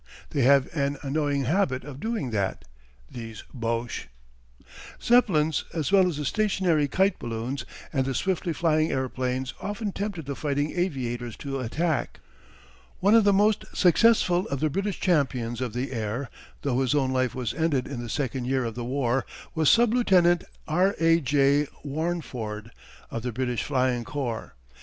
They 0.31 0.41
have 0.41 0.67
an 0.75 0.97
annoying 1.03 1.43
habit 1.43 1.83
of 1.83 1.99
doing 1.99 2.31
that, 2.31 2.65
these 3.11 3.43
Boches. 3.53 4.07
Zeppelins 4.99 5.63
as 5.75 5.91
well 5.91 6.07
as 6.07 6.17
the 6.17 6.25
stationary 6.25 6.87
kite 6.87 7.19
balloons 7.19 7.65
and 7.93 8.03
the 8.07 8.15
swiftly 8.15 8.51
flying 8.51 8.89
airplanes 8.91 9.53
often 9.61 9.91
tempted 9.91 10.25
the 10.25 10.35
fighting 10.35 10.71
aviators 10.75 11.35
to 11.45 11.59
attack. 11.59 12.19
One 12.99 13.13
of 13.13 13.25
the 13.25 13.31
most 13.31 13.63
successful 13.75 14.47
of 14.47 14.59
the 14.59 14.71
British 14.71 14.99
champions 14.99 15.61
of 15.61 15.73
the 15.73 15.91
air, 15.91 16.31
though 16.63 16.79
his 16.81 16.95
own 16.95 17.11
life 17.11 17.35
was 17.35 17.53
ended 17.53 17.87
in 17.87 18.01
the 18.01 18.09
second 18.09 18.45
year 18.45 18.65
of 18.65 18.73
the 18.73 18.83
war, 18.83 19.23
was 19.53 19.69
sub 19.69 19.93
Lieutenant 19.93 20.43
R. 20.67 20.95
A. 20.99 21.19
J. 21.21 21.67
Warneford, 21.85 22.71
of 23.11 23.21
the 23.21 23.31
British 23.31 23.61
Flying 23.61 24.03
Corps. 24.03 24.55